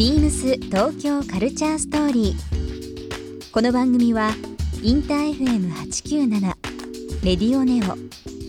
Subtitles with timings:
[0.00, 3.52] ビームス東京カルチャーストーリー。
[3.52, 4.30] この番組は
[4.82, 6.40] インター FM897
[7.22, 7.98] レディオネオ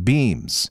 [0.00, 0.70] Beams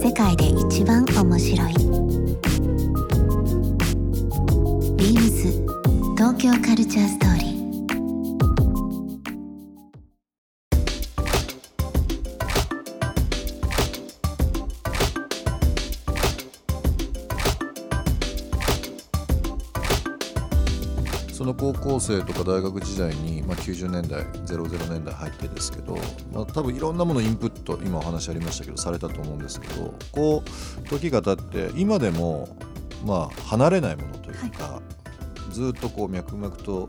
[0.00, 1.74] 世界で一番面白い。
[4.96, 5.50] ビームス
[6.16, 7.57] 東京カルチャーストーリー。
[21.48, 25.96] の高校生とか大学時代に、まあ、90年代00年代入ってですけど、
[26.32, 32.48] まあ、多分いろんなものインプット今お話ありましたけどされたと思うんですけどこう時が経って今でも
[33.04, 34.82] まあ離れないものというか、
[35.50, 36.88] ずっとこう脈々と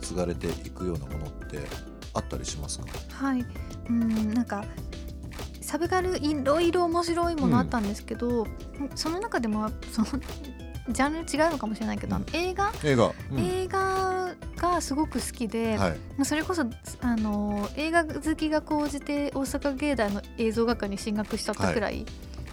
[0.00, 1.58] 継がれていくようなものって
[2.14, 2.86] あったりしますか？
[3.12, 3.44] はい。
[3.88, 4.64] うんなんか
[5.60, 8.46] サブカルいろいろ面白いものあったんですけど、
[8.96, 10.08] その中でもその
[10.92, 13.38] ジャンル違うのかもしれないけど、あの映画、映画、うん。
[13.38, 15.90] 映画がすごく好きで、はい。
[15.90, 22.04] まあそれこそあの映画好きが高じて大阪芸大の映像学科に進学しちゃったくらい、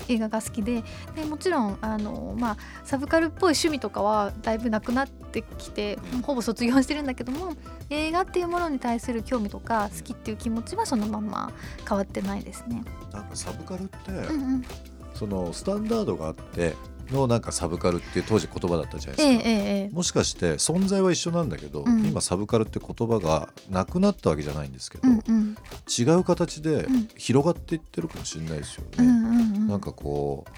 [0.10, 0.84] 映画が好きで
[1.16, 7.54] でもちろんあの、まあ、サブカルっぽい趣味とかはだいぶなくなってきてほぼ卒業してるんだけども
[7.90, 11.52] 映画っていうものに対する興味とか好きっていう気持ちはそのまんま
[11.88, 12.84] 変わってないですね。
[13.12, 14.66] なんかサブカルって、うんうん、
[15.14, 16.76] そのスタンダードがあって
[17.12, 19.50] のなんかサブカルって当時言葉だったじゃないですか。
[19.50, 22.06] えええもしかして存在は一緒なんだけど、うん。
[22.06, 25.58] 今サブカルって言葉がなくなったわけじゃないんですけど、うんうん。
[25.88, 27.08] 違う形でうん。
[27.18, 28.90] 広がっていってるかもしれないですよね。
[29.00, 29.68] うんうんうん。
[29.68, 30.52] なんかこう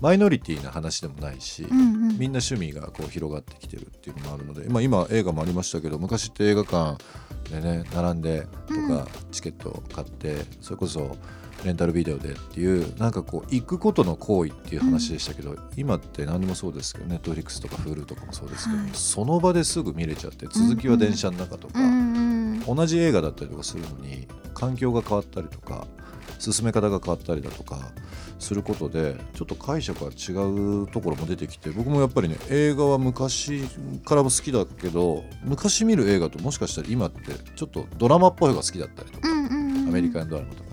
[0.00, 2.18] マイノリティな話でもないし、うんうん。
[2.18, 7.02] みんな趣味がこう広がってきてるっていうのもあるので、まあ、今映画もありましたけど昔って映画館
[7.50, 11.16] でね並んでとかチケットを買って、それこそ
[11.64, 18.90] レンタルビデオでっていうなんかこう行くことの行為っていう話でしたけど、今って何でもそうですけどネットフリックスとか Hulu とかもそうですけど、はい。
[18.94, 22.14] その場ですぐ見れちゃって続きは電車の中とか、うん
[22.64, 22.76] うん。
[22.76, 25.86] 同じ映画だったりとかするのに環境が変わったりとか
[26.38, 27.78] 進め方が変わったりだとか
[28.38, 30.32] することでちょっと解釈が違
[30.82, 33.62] うところも出てきて僕もやっぱりね映画は昔
[34.04, 39.88] からも好きだけど昔見る映画ともしかしたら今ってちょっとドラマっぽい方が好きだったりとか、うんうんうん。
[39.88, 40.69] アメリカンドラマとか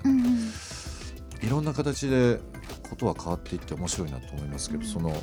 [1.47, 2.41] いろんな形で
[2.89, 5.13] ことは変わっていって面白いなと思いますけど、その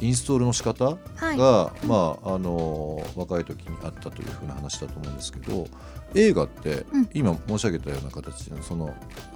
[0.00, 1.36] インストールの仕方はい。
[1.36, 5.68] が、まああの若い時にあったというふうな話だと思うんですけど
[6.14, 7.08] 映画って、うん。
[7.14, 8.92] 今申し上げたような形でその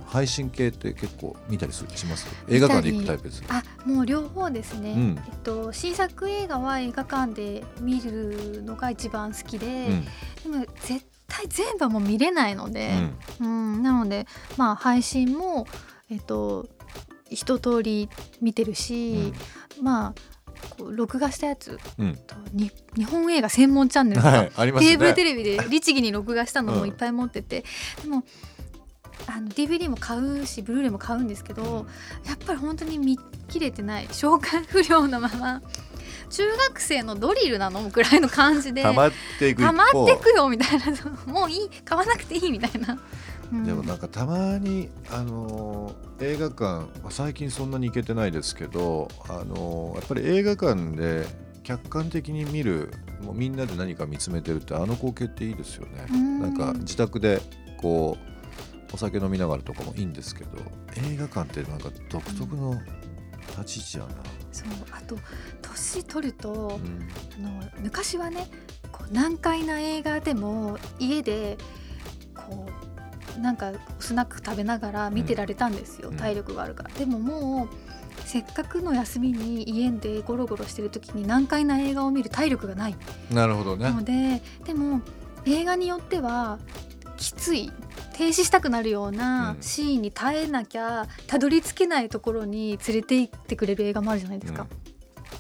[0.07, 2.27] 配信系って結構見たりするします？
[2.49, 3.45] 映画館で行くタイプです。
[3.49, 5.19] あもう両方ですね、うん。
[5.25, 9.67] えっと、新作映画は映画館で見るのが一番好きで、
[10.45, 10.53] うん。
[10.53, 13.19] でも絶対全部はもう見れないのうで、ん。
[13.41, 13.83] うん。
[13.83, 15.67] なのでまあ配信も
[16.11, 16.67] えっと
[17.31, 18.09] 一通り
[18.41, 19.33] 見てるし、
[19.81, 20.15] まあ
[20.79, 21.79] こう録画したやつ。
[21.99, 22.19] うん。
[22.97, 24.81] 日本映画専門チャンネルとか、はいね。
[24.81, 27.65] ケーブルテレビで律儀に録画したのもいっぱい持ってて、
[28.03, 28.25] でも
[29.27, 31.87] あの DVD も買うしブルーレイも買うんですけど、
[32.27, 33.19] やっぱり本当に見
[33.49, 34.07] 切れてない。
[34.13, 35.63] 消化不良のまま。
[36.31, 37.91] 中学生のドリルなの？
[37.91, 38.83] くらいの感じで。
[38.83, 40.87] 溜まっていくよみたいな。
[41.33, 41.69] もういい。
[41.85, 42.99] 買わなくていいみたいな。
[43.55, 43.65] うん。
[43.65, 46.63] でもなんかたまに、あのー映画館
[47.03, 51.27] まあ最近そんなに行けてないですけど、あのーやっぱり映画館で
[51.63, 52.93] 客観的に見る
[53.23, 56.07] もうみんなで何か見つめてるってあの光景っていいですよね。
[56.11, 56.41] うん。
[56.41, 57.41] なんか自宅で
[57.79, 58.17] こ
[58.91, 60.51] うお酒飲みながらとかもいいんですけど
[61.11, 62.81] 映画館ってなんか独特の
[63.59, 64.23] 立ち位置やな、
[64.53, 65.17] そうあと
[65.63, 67.09] 年取るとうん。
[67.45, 68.47] あの昔はね
[68.93, 71.59] こう難解な映画でも家で
[73.41, 76.17] なんかスナック食べながら見てられたんですよ、うん。
[76.17, 76.91] 体力があるから。
[76.91, 77.69] でももう
[78.25, 82.97] せっかくの休みに家でゴロゴロしてる時に難解な映画を見る体力がない。
[83.31, 83.91] なるほどね。
[83.91, 85.01] のででも
[85.47, 86.59] 映画によっては
[87.17, 87.71] きつい
[88.17, 89.63] 停止したくなるようなうん。
[89.63, 94.67] シーンに耐えなきゃたどり着けないところに連れて行ってくれる映画もあるじゃないですか。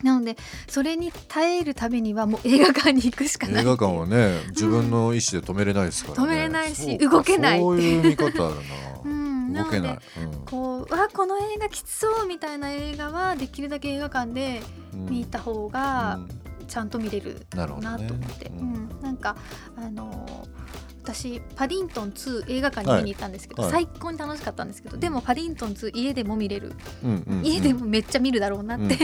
[0.04, 0.36] なので
[0.68, 7.58] それに耐えるためにはもう映画館に行くしかない映画館はね自分の意思で止めれないですからね、止めれないし動けない。
[7.60, 8.54] そういう見方ある
[9.04, 9.98] うな、動けない、
[10.46, 14.62] こうわこの映画きつそうみたいな映画はできるだけ映画館で
[14.92, 15.06] うん。
[15.06, 16.28] 見た方がうん。
[16.66, 17.96] ちゃんと見れるなと思っ
[18.38, 18.72] て、ううん。
[18.74, 19.36] んなんか
[19.76, 23.72] あのー私パディントン2映画館に見に行ったんですけど、はい。
[23.72, 26.72] 最高に楽しかったんですけどでもパディントン2家でも見れる、
[27.02, 27.46] うんうんうん。
[27.46, 28.96] 家でもめっちゃ見るだろうなって、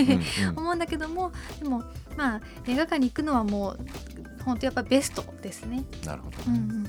[0.57, 1.31] 思うんだけども
[1.63, 1.85] でも
[2.17, 3.79] まあ映画館に行くのはもう
[4.45, 5.85] 本当やっぱベストですね。
[6.07, 6.87] なるほどね、うんうん。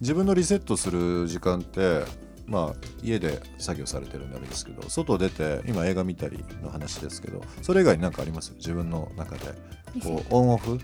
[0.00, 2.02] 自分のリセットする時間って
[2.46, 8.54] まあ家で作業されてるんであれですけど外出て今映画見たりの話ですけどそれ以外に何かあります？
[8.54, 9.54] 自分の中で。
[10.02, 10.78] こうオンオフ？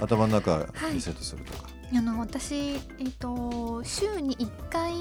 [0.00, 0.94] 頭の中い。
[0.94, 4.92] リセットするとか、あの私、えっと週に1回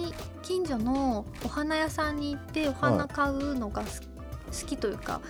[0.41, 5.21] 近所のお花屋さんに行ってお花買うのがす好きというか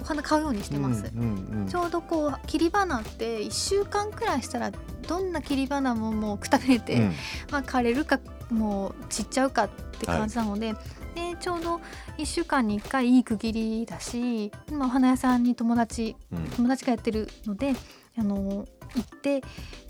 [0.00, 1.12] お花買うようにしてます。
[1.14, 1.68] うんうんうん。
[1.68, 4.72] ちょうどこう切り花って1週間くらいしたら
[5.06, 7.12] どんな切り花ももうくたびれて、うん。
[7.50, 8.18] まあ、枯れるか
[8.50, 9.68] もう散っちゃうかっ
[10.00, 10.72] て感じなので,、
[11.14, 11.80] でちょうど
[12.18, 16.44] 1週間に1回いい区切りだし今お花屋さんに友達うん。
[16.50, 17.74] 友達がやってるので
[18.18, 19.46] あの行ってで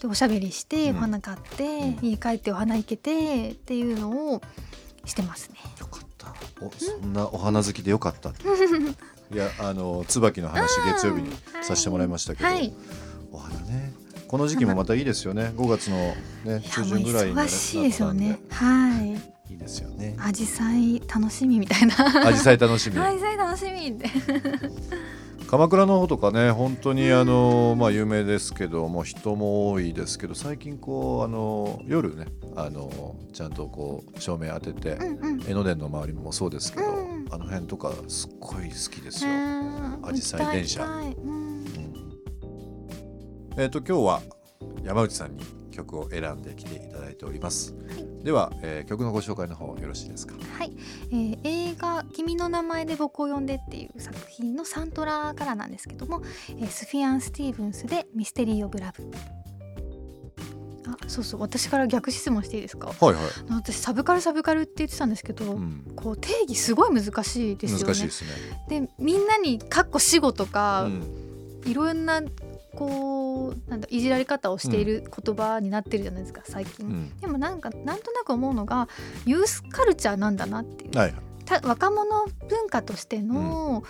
[0.06, 0.96] おしゃべりしてうん。
[0.96, 2.08] お花買って、うん。
[2.08, 4.42] 家帰ってお花いけてっていうのを
[5.04, 5.58] してますね。
[5.80, 6.34] よかった。
[6.64, 8.30] おそんなお花好きでよかった。
[9.32, 11.30] いやあの椿の話月曜日に
[11.62, 12.72] させてもらいましたけど、はい、
[13.32, 13.92] お花ね。
[14.28, 15.52] この時期もまたいいですよね。
[15.56, 15.96] 5月の
[16.44, 18.38] ね中旬ぐらいに、ね、忙しいですよね。
[18.50, 19.32] はい。
[19.52, 20.14] いいですよね。
[20.16, 21.96] 紫陽花楽しみみたいな。
[21.96, 22.96] 紫陽花楽しみ。
[23.00, 24.08] 紫陽花楽しみって。
[25.52, 32.24] 鎌倉の方とかね本当にあの、まあ、有名ですけども人も多いですけど最近こうあの夜ね
[32.56, 35.44] あのちゃんとこう照明当てて、うんうん。
[35.46, 39.30] 江ノ電の周りもそうですけど、うんあの辺とかすっごい好きですよ。
[40.00, 41.02] 紫紫陽花電車うん。
[41.02, 41.54] うん
[43.58, 44.22] えっ、と今日は
[44.82, 47.74] 山内さんに曲を選んできていただいております。
[48.22, 50.34] では、えー曲のご紹介の方よろしいですか？
[50.58, 50.72] はい、
[51.10, 59.10] えー映画「君の名前で僕を呼んで」っていう作品のサントラからなんですけども、えースフィアン・スティーブンスで「ミステリー・オブ・ラブ」
[60.84, 62.88] あそうそう私から逆質問していいですか？
[62.88, 63.22] はいはい。
[63.50, 67.84] 私サブカルサブカルって言ってたんですけど、うん、こう定義すごい難しいですよね。
[67.84, 68.30] 難しいですね。
[68.68, 71.18] でみんなに「かっこ死後」とか、うん
[71.64, 72.20] いろんな
[72.74, 76.86] こうなんだいじられ方をしている言葉になってるじゃないですか最近。
[76.86, 77.18] うん。
[77.20, 78.88] でもなんかなんとなく思うのが
[79.26, 81.14] ユースカルチャーなんだなっていう、はい
[81.44, 83.82] た若者文化としての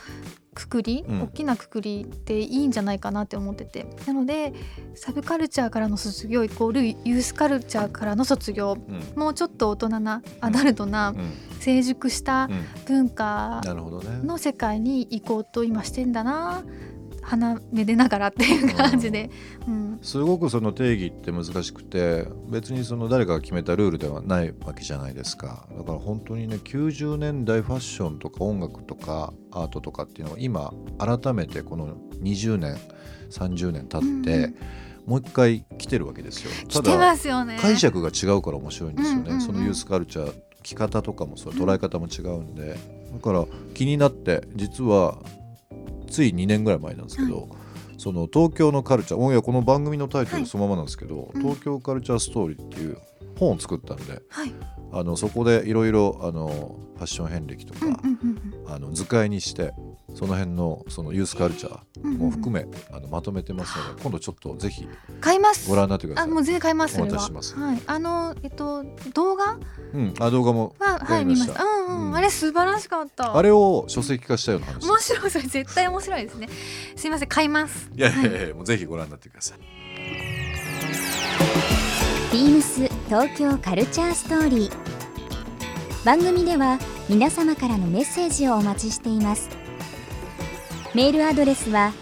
[0.55, 1.23] くくり、うん。
[1.23, 3.87] 大きなくくりでいいんじゃないかなって思ってて。
[4.07, 4.53] なので
[4.95, 8.77] サブカルチャーからの卒業イコールユースカルチャーからの卒業。
[8.87, 9.19] うん。
[9.19, 11.31] もうちょっと大人なアダルトなうん。
[11.61, 12.65] 成熟したうん。
[12.85, 13.63] 文化。
[14.25, 16.65] の世界に行こうと今してんだな
[17.23, 19.31] 鼻めでながらっていう感じで、
[19.67, 25.67] うん、すごくその定義って難しくて別にその誰かが決めたルールではないわけじゃないですか。
[25.77, 32.77] だから本当にね90年代ファッションとか音楽とかアートとかっていうのは今改めてこの20年
[33.31, 34.55] 30年経って、うんうん。
[35.07, 36.51] もう一回来てるわけですよ。
[36.69, 37.59] 来てますよね。
[37.61, 39.41] 解釈が違うから面白いんですよね、うんうんうん。
[39.41, 42.77] そのユースカルチャー着方とかもそう捉え方も違うんで、
[43.13, 45.19] だから気になって実は
[46.13, 47.49] つい2年ぐらい前なんですけど、
[47.97, 50.47] その東京のカルチャーもういやこの番組のタイトルはい。
[50.47, 51.43] そのままなんですけど、うん。
[51.43, 52.99] 東京カルチャーストーリーっていう
[53.39, 54.53] 本を作ったんではい、
[54.93, 57.97] あのそこでいろいろあのファッション遍歴とか、うんうん
[58.65, 58.73] うん。
[58.73, 59.73] あの図解にして
[60.15, 65.69] その辺のそのユースカルチャーも含め、あのまとめてますので今度ちょっとぜひうん、買います。
[65.69, 66.31] ご覧になってください。
[66.31, 67.55] あもう全然買いますお渡しします。
[67.57, 67.83] はい。
[67.87, 69.59] あのえっと動画？
[69.95, 71.63] うん、あ動画もははい見ました。
[71.63, 72.17] うんうん、うん。
[72.17, 73.37] あれ素晴らしかった。
[73.37, 74.87] あれを書籍化したような話。
[74.87, 76.49] 面白いそれ絶対面白いですね。
[76.97, 77.91] すいません買います。
[77.95, 79.59] いやいやいや、もうぜひご覧になってください。
[82.33, 84.73] ビームス東京カルチャーストーリー。
[86.05, 89.49] 番組では皆様からのメッセージをお待ちしています
[90.95, 91.93] メールアドレスは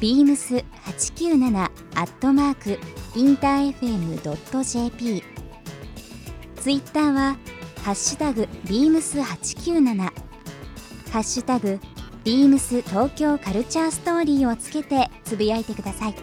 [0.00, 1.68] beams897 ア
[2.04, 2.78] ットマーク
[3.18, 5.24] インター FM.jp
[6.56, 7.36] ツイッターは
[7.82, 10.12] ハッシュタグ beams897 ハ
[11.18, 11.80] ッシュタグ
[12.24, 16.14] ビームス東京カルチャーストーリーをつけてつぶやいてください。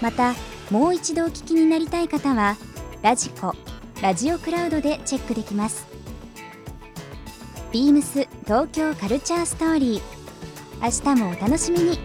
[0.00, 0.34] また
[0.70, 2.56] もう一度お聞きになりたい方は
[3.02, 3.54] ラジコ
[4.00, 5.88] ラジオクラウドでチェックできます。
[7.72, 10.17] ビームス東京カルチャーストーリー。
[10.80, 11.98] 明日もお楽しみに。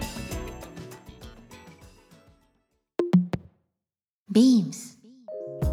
[4.31, 4.99] ビームス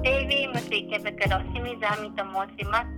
[0.04, 2.88] a ビームス池袋清水亜美と申します。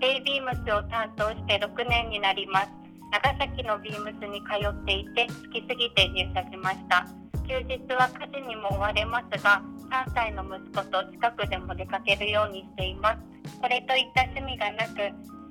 [0.00, 2.68] A ビームスを担当して6年になります。
[3.12, 7.06] 長崎のビームスに通っていて好きすぎて入社しました。
[7.46, 13.18] 休日は家事にも追われますが3歳の息子と近くでも出かけるようにしています。
[13.60, 14.98] これといった趣味がなく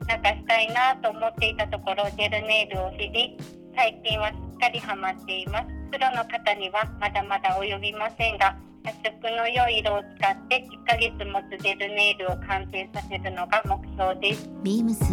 [0.07, 3.37] なんかしたいなと思っていたところジェルネイルを知り
[3.75, 15.03] 最近はすっかりハマっていますプロの方にはまだまだ及びませんが発色の良い色を使って1ヶ月持つジェルネイルを完成させるのが目標ですビームス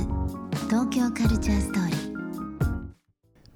[0.68, 2.10] 東京カルチャーストーリー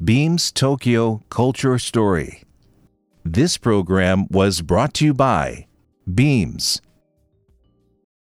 [0.04, 2.42] Beams Tokyo Culture Story.
[3.24, 5.66] This program was brought to you by
[6.12, 6.82] Beams.